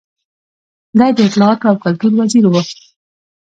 [0.97, 2.53] دی د اطلاعاتو او کلتور وزیر و.